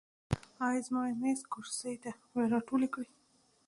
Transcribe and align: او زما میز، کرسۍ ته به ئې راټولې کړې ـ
او 0.65 0.73
زما 0.85 1.03
میز، 1.21 1.39
کرسۍ 1.51 1.95
ته 2.03 2.11
به 2.31 2.39
ئې 2.43 2.49
راټولې 2.53 2.87
کړې 2.93 3.07
ـ 3.09 3.13